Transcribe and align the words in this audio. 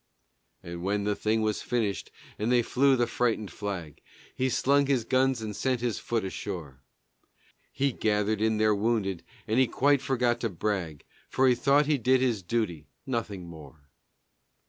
And 0.63 0.81
when 0.81 1.03
the 1.03 1.15
thing 1.15 1.43
was 1.43 1.61
finished 1.61 2.09
and 2.39 2.51
they 2.51 2.63
flew 2.63 2.95
the 2.95 3.05
frightened 3.05 3.51
flag, 3.51 4.01
He 4.35 4.49
slung 4.49 4.87
his 4.87 5.03
guns 5.03 5.43
and 5.43 5.55
sent 5.55 5.79
his 5.81 5.99
foot 5.99 6.25
ashore, 6.25 6.81
And 7.21 7.29
he 7.71 7.91
gathered 7.91 8.41
in 8.41 8.57
their 8.57 8.73
wounded, 8.73 9.23
and 9.47 9.59
he 9.59 9.67
quite 9.67 10.01
forgot 10.01 10.39
to 10.39 10.49
brag, 10.49 11.03
For 11.29 11.47
he 11.47 11.53
thought 11.53 11.85
he 11.85 11.99
did 11.99 12.19
his 12.19 12.41
duty, 12.41 12.87
nothing 13.05 13.47
more. 13.47 13.89